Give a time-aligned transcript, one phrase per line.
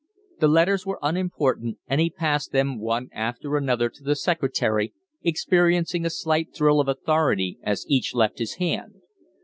[0.39, 6.07] The letters were unimportant, and he passed them one after another to the secretary, experiencing
[6.07, 8.93] a slight thrill of authority as each left his hand.